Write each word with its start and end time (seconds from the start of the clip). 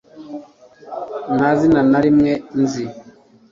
nta 1.35 1.49
zina 1.59 1.79
na 1.91 1.99
rimwe 2.05 2.31
nzi 2.61 2.83